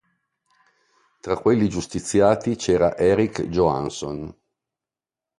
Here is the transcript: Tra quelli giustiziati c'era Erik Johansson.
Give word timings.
Tra 1.19 1.37
quelli 1.37 1.69
giustiziati 1.69 2.55
c'era 2.55 2.97
Erik 2.97 3.43
Johansson. 3.43 4.35